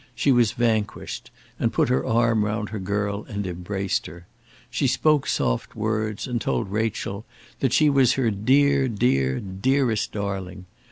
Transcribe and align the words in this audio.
She 0.15 0.31
was 0.31 0.53
vanquished, 0.53 1.29
and 1.59 1.71
put 1.71 1.89
her 1.89 2.03
arm 2.03 2.43
round 2.43 2.69
her 2.69 2.79
girl 2.79 3.23
and 3.29 3.45
embraced 3.45 4.07
her. 4.07 4.25
She 4.71 4.87
spoke 4.87 5.27
soft 5.27 5.75
words, 5.75 6.25
and 6.25 6.41
told 6.41 6.71
Rachel 6.71 7.23
that 7.59 7.71
she 7.71 7.87
was 7.87 8.13
her 8.13 8.31
dear, 8.31 8.87
dear, 8.87 9.39
dearest 9.39 10.11
darling. 10.11 10.65